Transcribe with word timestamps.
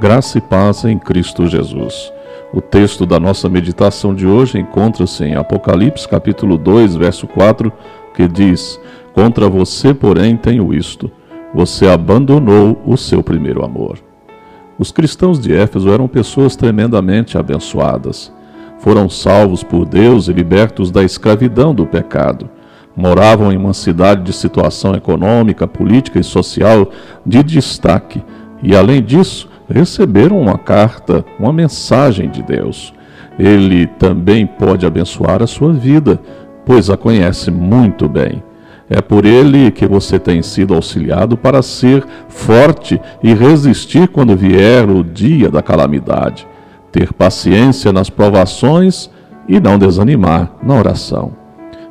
Graça 0.00 0.38
e 0.38 0.40
paz 0.40 0.82
em 0.86 0.98
Cristo 0.98 1.46
Jesus. 1.46 2.10
O 2.54 2.62
texto 2.62 3.04
da 3.04 3.20
nossa 3.20 3.50
meditação 3.50 4.14
de 4.14 4.26
hoje 4.26 4.58
encontra-se 4.58 5.22
em 5.24 5.34
Apocalipse 5.34 6.08
capítulo 6.08 6.56
2, 6.56 6.96
verso 6.96 7.26
4, 7.26 7.70
que 8.14 8.26
diz: 8.26 8.80
Contra 9.12 9.46
você, 9.46 9.92
porém, 9.92 10.38
tenho 10.38 10.72
isto: 10.72 11.10
você 11.52 11.86
abandonou 11.86 12.80
o 12.86 12.96
seu 12.96 13.22
primeiro 13.22 13.62
amor. 13.62 13.98
Os 14.78 14.90
cristãos 14.90 15.38
de 15.38 15.54
Éfeso 15.54 15.90
eram 15.90 16.08
pessoas 16.08 16.56
tremendamente 16.56 17.36
abençoadas. 17.36 18.32
Foram 18.78 19.06
salvos 19.06 19.62
por 19.62 19.84
Deus 19.84 20.28
e 20.28 20.32
libertos 20.32 20.90
da 20.90 21.04
escravidão 21.04 21.74
do 21.74 21.84
pecado. 21.84 22.48
Moravam 22.96 23.52
em 23.52 23.58
uma 23.58 23.74
cidade 23.74 24.22
de 24.22 24.32
situação 24.32 24.94
econômica, 24.94 25.68
política 25.68 26.18
e 26.18 26.24
social 26.24 26.88
de 27.26 27.42
destaque, 27.42 28.24
e 28.62 28.74
além 28.74 29.02
disso, 29.02 29.49
receberam 29.70 30.40
uma 30.40 30.58
carta, 30.58 31.24
uma 31.38 31.52
mensagem 31.52 32.28
de 32.28 32.42
Deus. 32.42 32.92
Ele 33.38 33.86
também 33.86 34.46
pode 34.46 34.84
abençoar 34.84 35.42
a 35.42 35.46
sua 35.46 35.72
vida, 35.72 36.20
pois 36.66 36.90
a 36.90 36.96
conhece 36.96 37.50
muito 37.50 38.08
bem. 38.08 38.42
É 38.88 39.00
por 39.00 39.24
ele 39.24 39.70
que 39.70 39.86
você 39.86 40.18
tem 40.18 40.42
sido 40.42 40.74
auxiliado 40.74 41.36
para 41.36 41.62
ser 41.62 42.04
forte 42.28 43.00
e 43.22 43.32
resistir 43.32 44.08
quando 44.08 44.36
vier 44.36 44.90
o 44.90 45.04
dia 45.04 45.48
da 45.48 45.62
calamidade, 45.62 46.46
ter 46.90 47.12
paciência 47.12 47.92
nas 47.92 48.10
provações 48.10 49.08
e 49.48 49.60
não 49.60 49.78
desanimar 49.78 50.50
na 50.60 50.74
oração. 50.74 51.32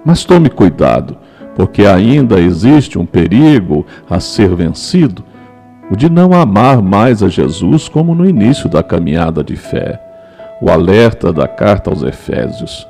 Mas 0.04 0.26
tome 0.26 0.50
cuidado, 0.50 1.16
porque 1.55 1.86
ainda 1.86 2.40
existe 2.40 3.00
um 3.00 3.05
perigo 3.05 3.86
a 4.10 4.20
ser 4.20 4.54
vencido 4.54 5.24
o 5.90 5.95
de 5.95 6.09
não 6.09 6.34
amar 6.34 6.82
mais 6.82 7.23
a 7.23 7.27
Jesus 7.27 7.90
como 7.90 8.13
no 8.13 8.26
início 8.26 8.70
da 8.70 8.84
caminhada 8.84 9.43
de 9.43 9.55
fé. 9.55 9.99
O 10.62 10.70
alerta 10.70 11.34
da 11.34 11.48
carta 11.48 11.90
aos 11.90 12.04
Efésios. 12.04 12.87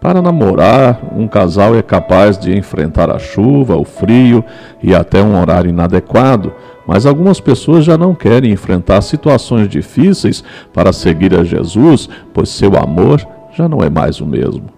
Para 0.00 0.22
namorar, 0.22 1.00
um 1.16 1.26
casal 1.26 1.74
é 1.74 1.82
capaz 1.82 2.38
de 2.38 2.56
enfrentar 2.56 3.10
a 3.10 3.18
chuva, 3.18 3.76
o 3.76 3.84
frio 3.84 4.44
e 4.82 4.94
até 4.94 5.22
um 5.22 5.40
horário 5.40 5.70
inadequado, 5.70 6.52
mas 6.86 7.06
algumas 7.06 7.40
pessoas 7.40 7.84
já 7.84 7.98
não 7.98 8.14
querem 8.14 8.52
enfrentar 8.52 9.00
situações 9.00 9.68
difíceis 9.68 10.44
para 10.72 10.92
seguir 10.92 11.34
a 11.34 11.42
Jesus, 11.42 12.08
pois 12.32 12.50
seu 12.50 12.76
amor 12.76 13.26
já 13.52 13.68
não 13.68 13.82
é 13.82 13.90
mais 13.90 14.20
o 14.20 14.26
mesmo. 14.26 14.76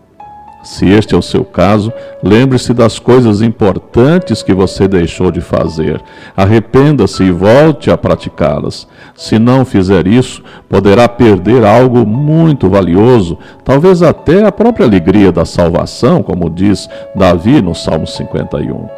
Se 0.63 0.89
este 0.89 1.15
é 1.15 1.19
o 1.19 1.23
seu 1.23 1.45
caso, 1.45 1.93
lembre-se 2.23 2.75
das 2.75 2.99
coisas 2.99 3.41
importantes 3.41 4.43
que 4.43 4.53
você 4.53 4.89
deixou 4.89 5.31
de 5.31 5.41
fazer. 5.41 6.03
Arrependa-se 6.37 7.23
e 7.23 7.31
volte 7.31 7.91
a 7.91 7.97
praticá-las. 7.97 8.89
Se 9.15 9.39
não 9.39 9.65
fizer 9.65 10.07
isso, 10.07 10.43
poderá 10.69 11.09
perder 11.09 11.65
algo 11.65 12.05
muito 12.05 12.69
valioso, 12.69 13.39
talvez 13.65 14.03
até 14.03 14.45
a 14.45 14.53
própria 14.53 14.85
alegria 14.85 15.31
da 15.31 15.45
salvação, 15.45 16.23
como 16.23 16.51
diz 16.51 16.89
Davi 17.15 17.63
no 17.63 17.75
Salmo 17.75 18.07
51. 18.07 18.89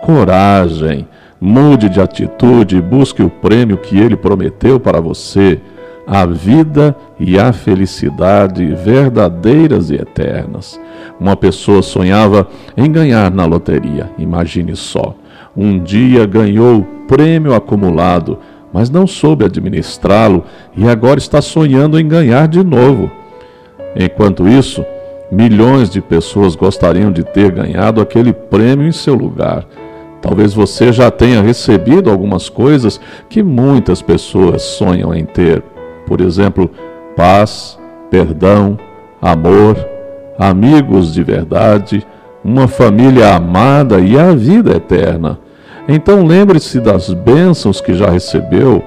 Coragem, 0.00 1.06
mude 1.40 1.88
de 1.88 2.00
atitude 2.00 2.76
e 2.76 2.80
busque 2.80 3.22
o 3.22 3.28
prêmio 3.28 3.76
que 3.76 3.98
ele 3.98 4.16
prometeu 4.16 4.78
para 4.78 5.00
você 5.00 5.60
a 6.08 6.24
vida 6.24 6.96
e 7.20 7.38
a 7.38 7.52
felicidade 7.52 8.64
verdadeiras 8.74 9.90
e 9.90 9.96
eternas. 9.96 10.80
Uma 11.20 11.36
pessoa 11.36 11.82
sonhava 11.82 12.48
em 12.74 12.90
ganhar 12.90 13.30
na 13.30 13.44
loteria, 13.44 14.10
imagine 14.18 14.74
só. 14.74 15.14
Um 15.54 15.78
dia 15.78 16.24
ganhou 16.24 16.78
o 16.78 16.84
prêmio 17.06 17.54
acumulado, 17.54 18.38
mas 18.72 18.88
não 18.88 19.06
soube 19.06 19.44
administrá-lo 19.44 20.44
e 20.74 20.88
agora 20.88 21.18
está 21.18 21.42
sonhando 21.42 22.00
em 22.00 22.08
ganhar 22.08 22.48
de 22.48 22.64
novo. 22.64 23.10
Enquanto 23.94 24.48
isso, 24.48 24.82
milhões 25.30 25.90
de 25.90 26.00
pessoas 26.00 26.56
gostariam 26.56 27.12
de 27.12 27.22
ter 27.22 27.50
ganhado 27.50 28.00
aquele 28.00 28.32
prêmio 28.32 28.86
em 28.86 28.92
seu 28.92 29.14
lugar. 29.14 29.66
Talvez 30.22 30.54
você 30.54 30.90
já 30.90 31.10
tenha 31.10 31.42
recebido 31.42 32.10
algumas 32.10 32.48
coisas 32.48 32.98
que 33.28 33.42
muitas 33.42 34.00
pessoas 34.00 34.62
sonham 34.62 35.14
em 35.14 35.24
ter 35.24 35.62
por 36.08 36.20
exemplo, 36.22 36.70
paz, 37.14 37.78
perdão, 38.10 38.78
amor, 39.20 39.76
amigos 40.38 41.12
de 41.12 41.22
verdade, 41.22 42.04
uma 42.42 42.66
família 42.66 43.34
amada 43.34 44.00
e 44.00 44.18
a 44.18 44.34
vida 44.34 44.76
eterna. 44.76 45.38
Então 45.86 46.24
lembre-se 46.24 46.80
das 46.80 47.12
bênçãos 47.12 47.80
que 47.80 47.94
já 47.94 48.08
recebeu 48.08 48.82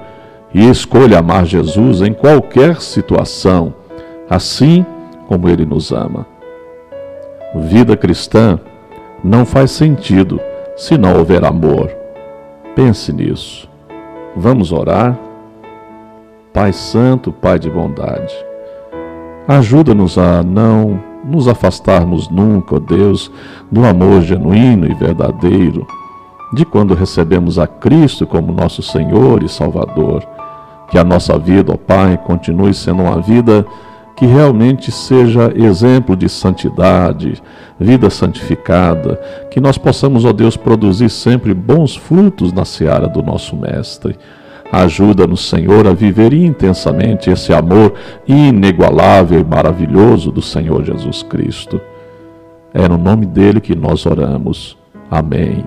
e 0.52 0.68
escolha 0.68 1.18
amar 1.18 1.46
Jesus 1.46 2.02
em 2.02 2.12
qualquer 2.12 2.80
situação, 2.80 3.72
assim 4.28 4.84
como 5.28 5.48
ele 5.48 5.64
nos 5.64 5.92
ama. 5.92 6.26
Vida 7.54 7.96
cristã 7.96 8.58
não 9.22 9.46
faz 9.46 9.70
sentido 9.70 10.40
se 10.76 10.98
não 10.98 11.16
houver 11.16 11.44
amor. 11.44 11.90
Pense 12.74 13.12
nisso. 13.12 13.68
Vamos 14.34 14.72
orar? 14.72 15.18
Pai 16.52 16.72
Santo, 16.72 17.32
Pai 17.32 17.58
de 17.58 17.70
bondade. 17.70 18.34
Ajuda-nos 19.48 20.18
a 20.18 20.42
não 20.42 21.00
nos 21.24 21.48
afastarmos 21.48 22.28
nunca, 22.28 22.76
ó 22.76 22.78
Deus, 22.78 23.30
do 23.70 23.84
amor 23.84 24.22
genuíno 24.22 24.86
e 24.86 24.94
verdadeiro, 24.94 25.86
de 26.52 26.64
quando 26.64 26.94
recebemos 26.94 27.58
a 27.58 27.66
Cristo 27.66 28.26
como 28.26 28.52
nosso 28.52 28.82
Senhor 28.82 29.42
e 29.42 29.48
Salvador. 29.48 30.22
Que 30.90 30.98
a 30.98 31.04
nossa 31.04 31.38
vida, 31.38 31.72
ó 31.72 31.76
Pai, 31.76 32.18
continue 32.18 32.74
sendo 32.74 33.02
uma 33.02 33.20
vida 33.20 33.64
que 34.14 34.26
realmente 34.26 34.92
seja 34.92 35.50
exemplo 35.56 36.14
de 36.14 36.28
santidade, 36.28 37.42
vida 37.80 38.10
santificada, 38.10 39.18
que 39.50 39.58
nós 39.58 39.78
possamos, 39.78 40.26
ó 40.26 40.32
Deus, 40.32 40.56
produzir 40.56 41.08
sempre 41.08 41.54
bons 41.54 41.96
frutos 41.96 42.52
na 42.52 42.66
seara 42.66 43.08
do 43.08 43.22
nosso 43.22 43.56
Mestre. 43.56 44.18
Ajuda-nos, 44.72 45.46
Senhor, 45.50 45.86
a 45.86 45.92
viver 45.92 46.32
intensamente 46.32 47.28
esse 47.28 47.52
amor 47.52 47.92
inigualável 48.26 49.38
e 49.38 49.44
maravilhoso 49.44 50.32
do 50.32 50.40
Senhor 50.40 50.82
Jesus 50.82 51.22
Cristo. 51.22 51.78
É 52.72 52.88
no 52.88 52.96
nome 52.96 53.26
dele 53.26 53.60
que 53.60 53.76
nós 53.76 54.06
oramos. 54.06 54.78
Amém. 55.10 55.62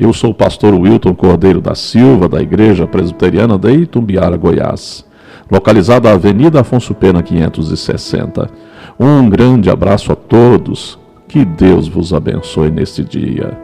Eu 0.00 0.12
sou 0.12 0.30
o 0.30 0.34
pastor 0.34 0.74
Wilton 0.74 1.14
Cordeiro 1.14 1.60
da 1.60 1.76
Silva, 1.76 2.28
da 2.28 2.42
Igreja 2.42 2.88
Presbiteriana 2.88 3.56
de 3.56 3.70
Itumbiara, 3.70 4.36
Goiás, 4.36 5.06
localizada 5.48 6.08
na 6.08 6.16
Avenida 6.16 6.62
Afonso 6.62 6.94
Pena 6.94 7.22
560. 7.22 8.50
Um 8.98 9.28
grande 9.30 9.70
abraço 9.70 10.10
a 10.10 10.16
todos. 10.16 10.98
Que 11.28 11.44
Deus 11.44 11.86
vos 11.86 12.12
abençoe 12.12 12.70
neste 12.70 13.04
dia. 13.04 13.56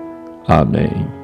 Amém. 0.46 1.23